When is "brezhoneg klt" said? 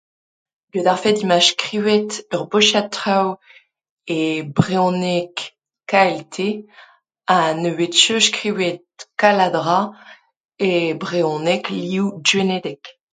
4.55-6.35